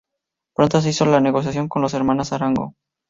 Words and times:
Pronto 0.55 0.81
se 0.81 0.89
hizo 0.89 1.05
la 1.05 1.19
negociación 1.19 1.67
con 1.69 1.83
las 1.83 1.93
hermanas 1.93 2.33
Arango. 2.33 2.73